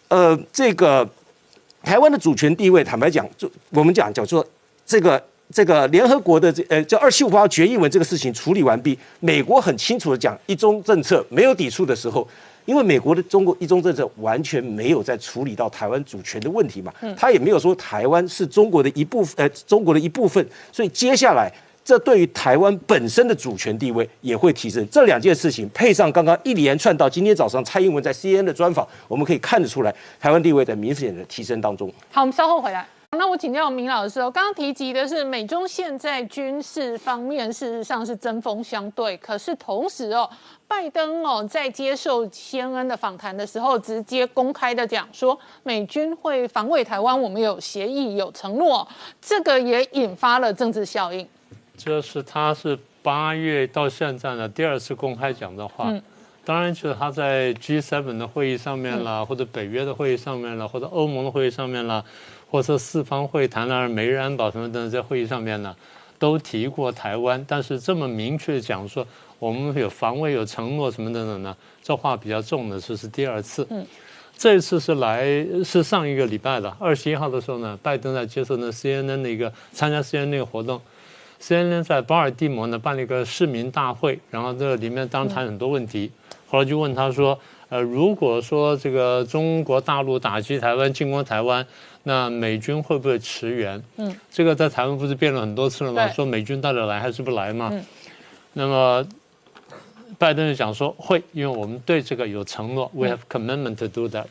[0.08, 1.08] 呃，这个
[1.82, 4.46] 台湾的主权地位，坦白讲，就我们讲叫做
[4.84, 5.20] 这个。
[5.52, 12.26] 这个联合国的这呃叫二七五八决议文这个事情处理完毕，美国很清楚的讲一中政策没有抵触的时候，
[12.64, 21.52] 因为美国的中国一中政策完全没有在处理到台湾主权的问题嘛，他也没有说台湾是中国的一部分，呃中国的一部分，所以接下来
[21.84, 24.84] 这对于台湾本身的主权地位也会提升。
[24.90, 31.92] 这两件事情配上刚刚一连串到今天早上蔡英文在 C N 的专访，我们可以看得出来台湾地位在明显的提升当中。
[32.10, 32.86] 好，我们稍后回来。
[33.16, 40.28] 那我请教明老师哦，刚刚提及的是美中现在军事方面事实上是针锋相对，可是同时哦，
[40.66, 48.86] 拜登哦在接受先恩的访谈的时候，直接公开的讲说美军会防卫台湾，我们有协议有承诺，
[49.20, 51.26] 这个也引发了政治效应。
[51.76, 55.92] 这是他是八月到现在呢第二次公开讲的话，
[56.44, 62.04] 当然就是他在 G7 的会议上面啦，或者北约的会议上面啦，或者欧盟的会议上面啦。
[62.54, 65.74] 或者四方会谈啊，美日安保什么等等，在会议上面呢，
[66.20, 69.04] 都提过台湾，但是这么明确讲说
[69.40, 73.66] 我们有防卫、有承诺什么等等呢，这话比较重的，这是第二次。
[73.70, 73.84] 嗯，
[74.38, 75.24] 这次是来
[75.64, 80.80] 是上一个礼拜的二十一号的时候呢，拜登在接受那 CNN 的一个参加 CNN 那个活动
[81.42, 86.08] ，CNN 在巴尔的摩呢办了一个市民大会，然后这里面当然谈很多问题，
[86.46, 87.36] 后来就问他说，
[87.68, 91.66] 呃，如果说这个中国大陆打击台湾、进攻台湾。
[92.06, 93.82] 那美军会不会驰援？
[93.96, 96.06] 嗯，这个在台湾不是辩论很多次了吗？
[96.08, 97.70] 说美军到底来还是不来吗？
[97.72, 97.82] 嗯，
[98.52, 99.06] 那么
[100.18, 104.26] 拜登就讲说会，因为我们对这个有承诺，we have commitment to do that。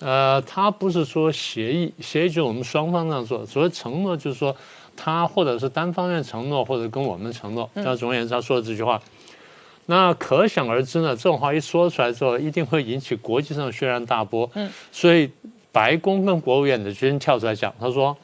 [0.00, 4.54] 呃，他不是说协议，协议就是我们双方这样做，所谓承诺就是说
[4.96, 7.70] 他或者是单方面承诺，或者跟我们承诺。
[7.74, 9.00] 那总而言之，他说的这句话，
[9.86, 14.50] 那可想而知呢，这种话一说出来之后，一定会引起国际上的轩然大波。
[14.54, 15.30] 嗯，所以。
[15.78, 18.16] 白宫跟国务院的军跳出来讲，他说，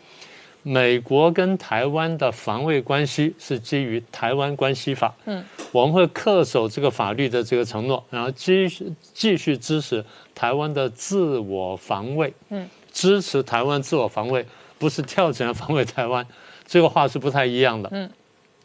[0.64, 14.44] 美国跟台湾的防卫关系是基于《台湾关系法》，嗯，我们会恪守这个法律的这个承诺，然后继续继续支持台湾的自我防卫，嗯，支持台湾自我防卫，
[14.76, 16.26] 不是跳起来防卫台湾，
[16.66, 18.10] 这个话是不太一样的，嗯，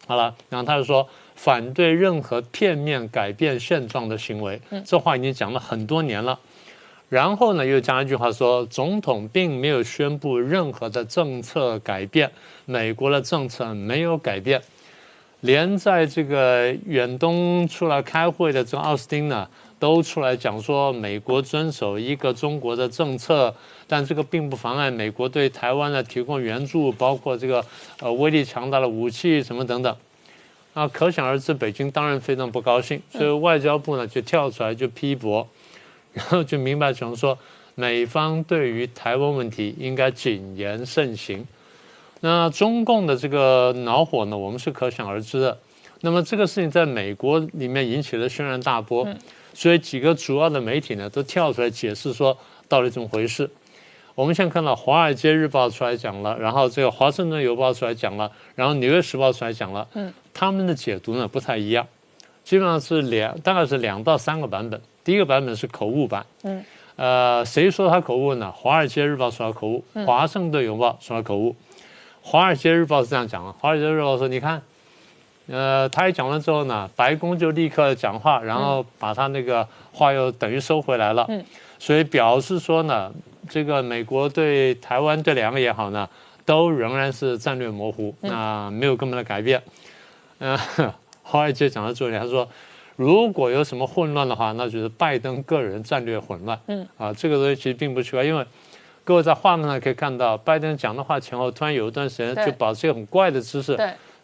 [0.07, 6.39] 好了，然后他就说反对任何片面改变现状的行为，嗯，这话已经讲了很多年了。
[7.09, 12.31] 然后呢，又加一句话说，总统并没有宣布任何的政策改变，
[12.65, 14.61] 美国的政策没有改变，
[15.41, 23.51] 连在这个远东出来开会的这个奥斯汀呢，都出来讲说，美国遵守一个中国的政策，
[23.87, 27.65] 但这个并不妨碍美国对台湾呢提供援助，包括这个
[28.01, 29.95] 呃威力强大的武器什么等等，
[30.75, 35.47] 啊，可想而知，北京当然非常不高兴，所以外交部呢就跳出来就批驳。
[36.13, 37.37] 然后就明白成说，
[37.75, 41.47] 美方对于台湾问题应该谨言慎行。
[42.21, 45.57] 那中共的这个恼火呢，我们是可想而知的。
[46.01, 49.07] 那么这个事情在美国里面引起了轩然大波，
[49.53, 53.49] 所以几个主要的媒体呢都跳出来解释说到底怎么回事。
[54.15, 61.87] 我们现在看到《华尔街日报》出来讲了，然后这个《华盛顿邮报》出来讲了，然后《纽约时报》出来讲了，嗯，他们的解读呢不太一样，
[62.43, 64.81] 基本上是两，大概是两到三个版本。
[65.09, 66.63] 第一个版本是口误版，嗯，
[66.95, 68.51] 呃，谁说他口误呢？
[68.51, 71.55] 华尔街日报说他口误，华盛顿邮报说他口误。
[72.21, 74.61] 华尔街日报是这样讲的：华尔街日报说，你看，
[75.47, 81.43] 呃，他一讲完之后呢，白宫就立刻讲话，然后把他那个话又等于收回来了，嗯，
[81.79, 83.11] 所以表示说呢，
[83.49, 86.07] 这个美国对台湾这两个也好呢，
[86.45, 89.59] 都仍然是战略模糊，那没有根本的改变。
[90.37, 90.55] 嗯，
[91.23, 92.47] 华尔街讲到这里，他说。
[92.99, 96.59] 如果有什么混乱的话，那就是拜登个人战略混乱。
[96.67, 98.45] 嗯，啊，这个东西其实并不奇怪，因为
[99.05, 103.73] 各位在画面上可以看到，拜登讲的话前后突然有一段时间就保持一个很怪的姿势。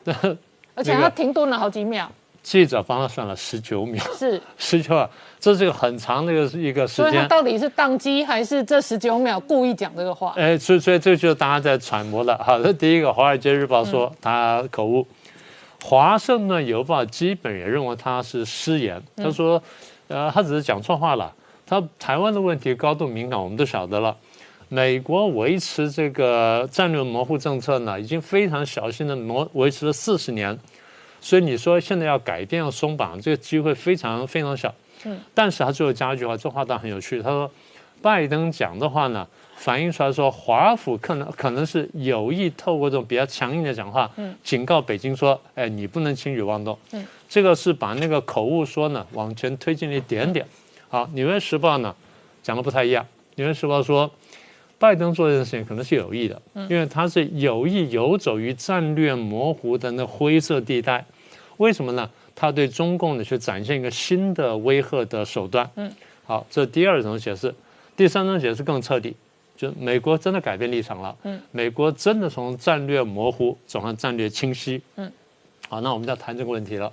[0.03, 0.13] 对，
[0.75, 2.11] 而且他停顿了好几秒。
[2.43, 4.03] 记者帮他算了十九秒。
[4.13, 5.09] 是 十九秒，
[5.39, 7.11] 这是一个很长的一个一个时间。
[7.11, 10.33] 所以他到底是宕机还是这十九秒故意讲这个话？
[10.35, 12.37] 哎，所以所以这就是大家在揣摩了。
[12.43, 15.07] 好，这第一个，《华尔街日报》说他口误。
[15.87, 18.99] 华盛顿邮报基本也认为他是失言。
[19.15, 19.61] 他说
[20.09, 21.31] ：“呃，他只是讲错话了。
[21.63, 24.17] 他台湾的问题高度敏感，我们都晓得了。
[24.67, 30.57] 美国维持这个战略模糊政策呢，已经非常小心的模维持了四十年。
[31.21, 34.73] 所以你说现在要改变要松绑，这个机会非常非常小。
[35.03, 37.51] 嗯，但是他最后加一句话，这话倒很有趣，他说，
[38.01, 46.77] 拜登讲的话呢，反映出来说华府可能可能是有意透过这种比较强硬的讲话，嗯，警告北京说，哎，你不能轻举妄动。
[46.91, 50.45] 嗯，这个是把那个口误说呢往前推进了一点点。
[50.89, 51.95] 好，纽约时报呢
[52.43, 53.05] 讲的不太一样，
[53.35, 54.11] 纽约时报说。
[54.77, 61.03] 拜登做这件事情可能是有意的，因为他是有意游走于战略模糊的那灰色地带。
[61.57, 62.07] 为什么呢？
[62.35, 65.67] 他对中共呢去展现一个新的威吓的手段。
[65.75, 65.89] 嗯，
[66.25, 67.55] 好，这第二种解释。
[67.95, 69.15] 第三种解释更彻底，
[69.55, 71.15] 就美国真的改变立场了。
[71.23, 74.81] 嗯，美国真的从战略模糊转向战略清晰。
[74.95, 75.11] 嗯，
[75.69, 76.91] 好，那我们就要谈这个问题了。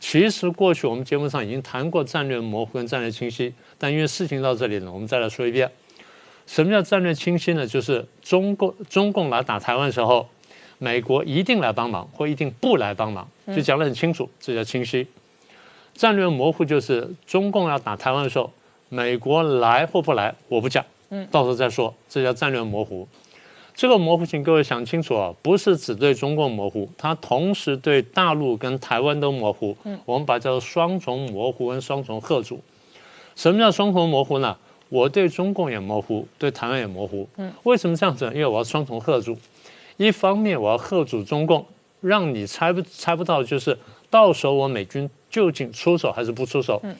[0.00, 5.70] 其实过去我们节目上已经谈过战略模糊跟战略清晰，但因为事情到这里呢，我们再来说一遍。
[6.46, 7.66] 什么叫战略清晰呢？
[7.66, 10.26] 就是中共中共来打台湾的时候，
[10.78, 15.06] 美国一定来帮忙，或一定不来帮忙，就讲得很清楚，这叫清晰。
[15.94, 18.50] 战略模糊就是中共要打台湾的时候，
[18.90, 23.08] 美国来或不来我不讲，嗯，到时候再说，这叫战略模糊。
[23.74, 29.74] 这个模糊请各位想清楚啊，不是只对中共模糊，它同时对大陆跟台湾都模糊。
[29.84, 32.60] 嗯，我们把叫做双重模糊跟双重贺阻。
[33.36, 34.56] 什么叫双重模糊呢？
[34.88, 37.26] 我对中共也模糊，对台湾也模糊。
[37.36, 38.26] 嗯，为什么这样子？
[38.34, 39.38] 因为我要双重贺阻，
[39.96, 41.64] 一方面我要贺阻中共，
[42.00, 43.78] 让你猜不猜不到，就是
[44.10, 46.80] 到时候我美军究竟出手还是不出手。
[46.82, 46.94] 嗯，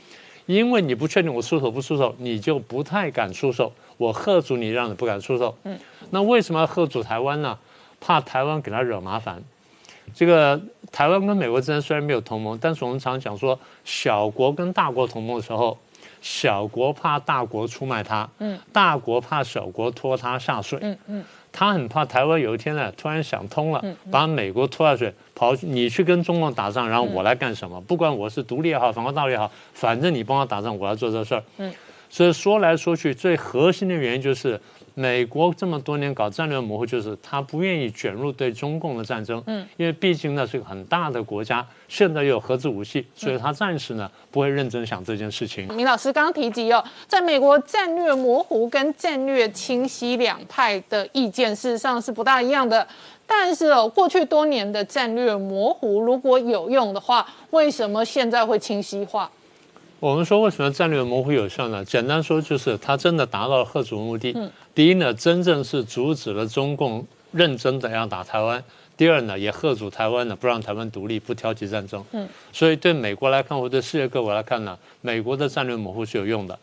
[0.55, 3.73] 因为你不确定我出手不出手，你就不太敢出手。
[3.97, 5.57] 我喝阻你，让你不敢出手。
[5.65, 5.79] 嗯，
[6.11, 7.59] 那为什么要喝阻台湾呢？
[8.01, 9.43] 怕台湾给他惹麻烦。
[10.15, 10.61] 这个
[10.91, 15.77] 台湾跟美国之间虽然没有同盟，但是我们常讲说，小国跟大国同盟的时候。
[16.23, 27.81] 小国怕大国出卖他，嗯，大国怕小国拖他下水，嗯嗯，他很怕台湾有一天呢，突然想通了，把美国拖下水，跑你去跟中共打仗，然后我来干什么？
[27.81, 31.73] 不管我是独立也好，反攻大陆也好，反正你帮我打仗，我要做这事儿，嗯，
[32.09, 34.61] 所以说来说去，最核心的原因就是。
[35.01, 45.67] 美国这么多年搞战略模糊，就是他不愿意卷入对中共的战争，嗯，因为毕竟呢是个很大的国家，现在又有核子武器，所以他暂时呢不会认真想这件事情。
[45.69, 52.87] 明老师刚刚提及哦，在美国战略模糊跟战略清晰两派的意见事实上是不大一样的，
[53.27, 59.31] 但是哦，过去多年的战略模糊如果有用的话，为什么现在会清晰化？
[60.01, 61.85] 我们说为什么战略模糊有效呢？
[61.85, 64.35] 简单说就是它真的达到了核主目的。
[64.75, 68.59] 第一呢，真正是阻止了中共认真的要打台湾；
[68.97, 72.03] 第二呢，也吓阻台湾呢，不让台湾独立，不挑起战争。
[72.13, 76.59] 嗯，所以对美国来看，或者世界各国来看呢，美国的战略模糊是有用的。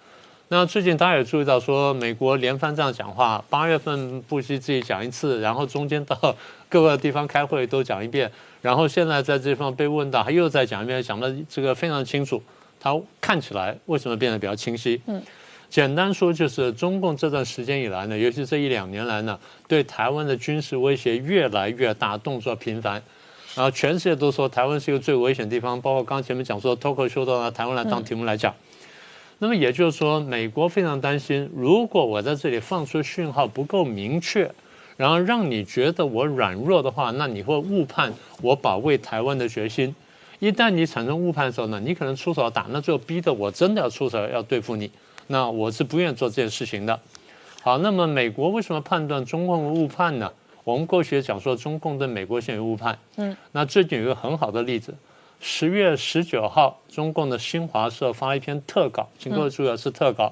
[0.47, 6.36] 那最近大家也注意到，说美国连番这样讲话，八月份布希自己讲一次，然后中间到
[6.67, 8.32] 各个地方开会都讲一遍，
[8.63, 12.41] 然后现在在这方被问到，他又再讲一遍，讲的这个非常清楚。
[12.79, 15.01] 它看起来为什么变得比较清晰？
[15.07, 15.21] 嗯，
[15.69, 23.01] 简单说就是中共这段时间以来呢，尤其这一两年来呢，对台湾的军事威胁越来越大，动作频繁，
[23.55, 28.53] 然后全世界都说台湾是一个最危险的地方，包括刚前面讲说脱口秀都拿台湾来当题目来讲。
[29.39, 34.51] 那么也就是说，美国非常担心，如果我在这里放出讯号不够明确，
[34.95, 38.11] 然后让你觉得我软弱的话，那你会误判
[38.41, 39.93] 我保卫台湾的决心。
[40.39, 44.91] 一旦你产生误判的时候呢，你可能出手打，那最后逼得我真的要出手要对付你，
[45.28, 47.00] 那我是不愿意做这件事情的。
[47.63, 50.32] 好，那么美国为什么判断中共误判呢？
[50.63, 52.97] 我们过去也讲说中共对美国现有误判。
[53.15, 54.93] 嗯，那最近有一个很好的例子，
[55.39, 60.32] 十月十九号，中共的新华社发一篇特稿，请各位注意是特稿，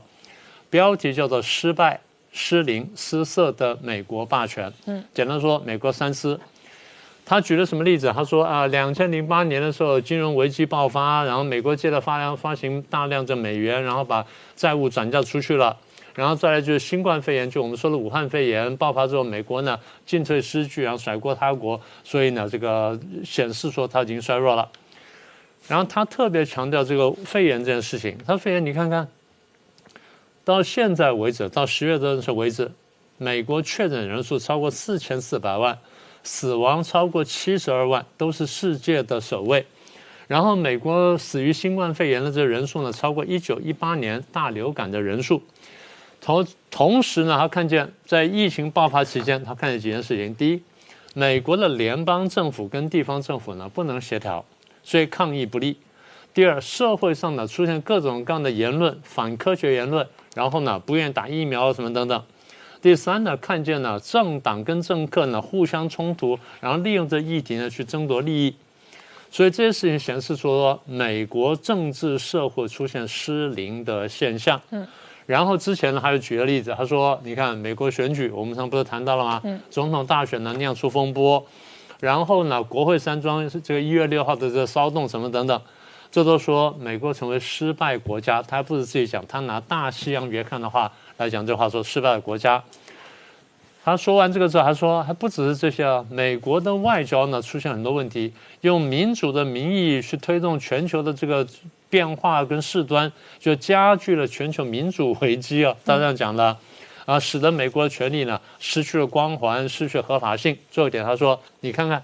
[0.69, 1.99] 标题叫做“失败、
[2.31, 4.71] 失灵、失色的美国霸权”。
[4.85, 6.39] 嗯，简单说，美国三失。
[7.25, 8.13] 他举了什么例子？
[8.15, 14.23] 他说啊，两千零八年的时候，金融危机爆发，然后美国借了发量发行大量的美元，然后把
[14.55, 15.75] 债务转嫁出去了。
[16.13, 24.69] 然后再来就是新冠肺炎，就我们说的武汉肺炎爆发之后，美国呢进退失据，然后甩锅他国，所以呢这个显示说它已经衰弱了。
[25.67, 28.15] 然后他特别强调这个肺炎这件事情。
[28.19, 29.07] 他说肺炎你看看，
[30.43, 32.71] 到现在为止，到十月的时候为止，
[33.17, 35.75] 美国确诊人数超过四千四百万。
[36.25, 39.65] 死亡超过七十二万，都是世界的首位。
[40.27, 45.39] 然后，美国死于新冠肺炎的这人数呢，超过一九一八年大流感的人数。
[46.19, 50.61] 同同时呢，他看见在疫情爆发期间，他看见几件事情：第一，
[51.13, 54.43] 美国的联邦政府跟地方政府呢不能协调，
[54.83, 55.75] 所以抗疫不利；
[56.33, 62.23] 第二，社会上呢出现各种各样的言论，反科学言论，然后呢不愿打疫苗什么等等。
[62.85, 68.55] 第三呢，看见呢政党跟政客呢互相冲突，然后利用这议题呢去争夺利益，
[69.31, 74.61] 所以这些事情显示出，美国政治社会出现失灵的现象。
[74.69, 74.87] 嗯，
[75.25, 79.41] 然后之前呢，他又举个例子，他说：“你看美国选举，我们上不是谈到了吗？
[79.71, 81.43] 总统大选呢酿出风波，
[81.99, 85.59] 然后呢，国会山庄这个一月六号的这个骚动什么等等，
[86.11, 88.43] 这都说美国成为失败国家。
[88.43, 92.63] 他还不是自己讲，他拿大西洋别看的话来讲这话，说失败的国家。”
[93.85, 101.47] 他说完这个之后，还说还不只是这些啊，美国的外交呢出现很多问题，用民主的名义去推动全球的这个
[101.87, 105.75] 变化跟事端，就加剧了全球民主危机啊。
[105.85, 106.57] 他这样讲的，
[107.05, 110.57] 啊，使得美国的权力呢失去了光环，失去合法性。
[110.71, 112.01] 最后一点，他说，你看看，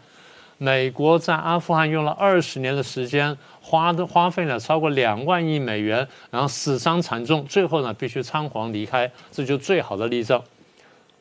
[0.59, 3.36] 美国在阿富汗用了二十年的时间，
[3.72, 10.41] 花的花费呢超过两万亿美元，然后死伤惨重，最后呢必须仓皇离开，这就最好的例证。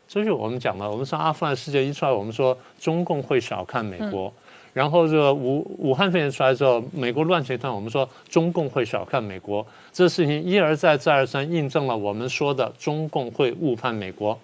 [0.09, 4.33] 这就是我们讲的，我们说阿富汗事件一出来，我们说中共会小看美国，
[4.73, 14.37] 然后这个武武汉肺炎出来之后，美国乱成一团，我们说中共会小看美国，这事情一而再再而三印证了我们说的中共会误判美国。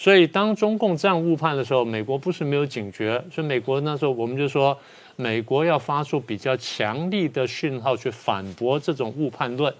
[0.00, 4.74] 所以当中共这样误判的时候，美国不是没有警觉，所以美国那时候我们就说，
[5.14, 9.70] 美国要发出比较强力的讯号去反驳这种误判论。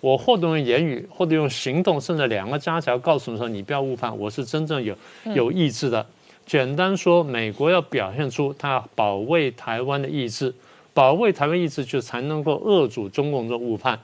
[0.00, 4.92] 我或者用言语，或者用行动，甚至两个加起来，告诉你说：“你不要误判，我是真正有
[5.32, 6.04] 有意志的。”
[6.44, 10.52] 简单说，美国要表现出它保卫台湾的意志，
[10.92, 13.96] 保卫台湾意志，就才能够遏阻中共的误判。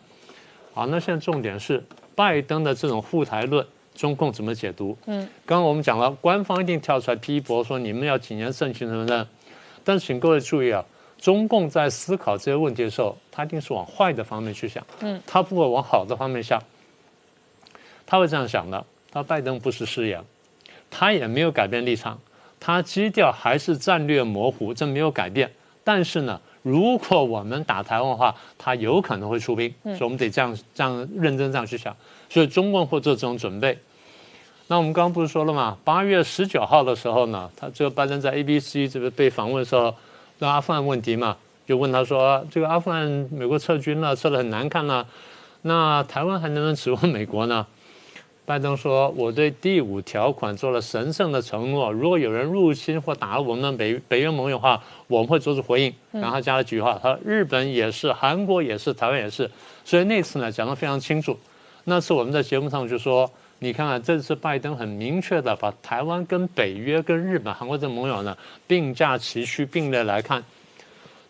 [0.73, 1.83] 好，那现在重点是
[2.15, 4.97] 拜登的这种护台论，中共怎么解读？
[5.07, 9.27] 嗯，刚刚我们讲了，官方一定跳出来批驳说你们要谨言慎行什么的，
[9.85, 10.85] 但是请各位注意啊。
[11.19, 16.61] 中共在思考这些问题的时候，他一定是往坏的方面去想，嗯，他不会往好的方面想。
[18.05, 20.21] 他会这样想的：，他拜登不是失言，
[20.91, 22.19] 他也没有改变立场，
[22.59, 25.49] 他基调还是战略模糊，这没有改变。
[25.85, 31.95] 但是呢，如果我们打台湾的话，他有可能会出兵，所以我们得这样这样认真这样去想。
[32.29, 33.77] 所以中共会做这种准备。
[34.69, 35.77] 那我们刚刚不是说了吗？
[35.85, 39.95] 八月十九号的时候呢，他这个拜登在 ABC 这个被访问的时候。
[40.39, 41.37] 那阿富汗问题嘛，
[41.67, 45.07] 就问他说：“这个阿富汗美国撤军了，撤得很难看了，
[45.61, 47.65] 那台湾还能不能指望美国呢？”
[48.45, 59.49] 拜登说：“我对第五条款做了神圣的承诺，如果有人入侵或打了我们的北北约盟友的话，我们会做出回应。”然后他加了几句话：“他说日本也是，韩国也是，台湾也是。”
[59.85, 61.39] 所以那次呢讲得非常清楚。
[61.85, 63.31] 那次我们在节目上就说
[63.61, 68.37] ：“你看看，这次拜登很明确的把台湾跟北约、跟日本、韩国这盟友呢
[68.67, 70.43] 并驾齐驱、并列来看。”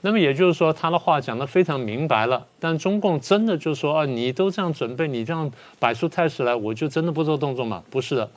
[0.05, 2.45] 那么也就是说，他的话讲得非常明白了。
[2.59, 7.85] 但中共真的就说啊，你都这样准备，你这样摆出态势来，我就真的不做动作吗？
[7.89, 8.29] 不是的，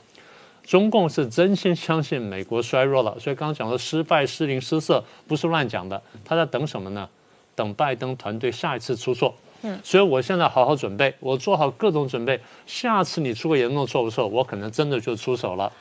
[0.64, 3.18] 中共是真心相信美国衰弱了。
[3.20, 6.00] 所以刚刚讲的失败、失灵、失色，不是乱讲的。
[6.24, 7.10] 他在等什么呢？
[7.56, 9.34] 等拜登团队下一次出错。
[9.64, 12.40] 嗯，所以我现在好好准备，我做好各种准备。
[12.68, 15.72] 下次你出个严重错误时候，我可能真的就出手了。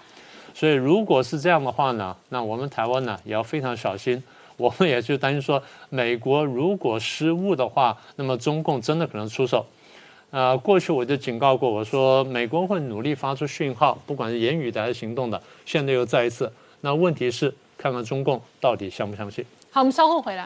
[0.54, 4.22] 所以如果是这样的话呢，那我们台湾呢也要非常小心。
[4.56, 9.64] 我们也就担心说，美国如果失误的话，那么中共真的可能出手。
[10.30, 15.40] 啊，过去我就警告过，我说美国会努力发出讯号，不管是言语的还是行动的。
[15.64, 19.44] 现在又再一次，那问题是看看中共到底相不相信。
[19.70, 20.42] 好，我们稍后回来。